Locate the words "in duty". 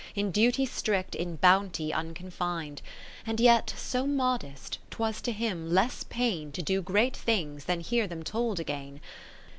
0.15-0.65